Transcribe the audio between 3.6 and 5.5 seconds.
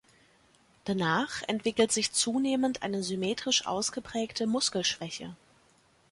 ausgeprägte Muskelschwäche.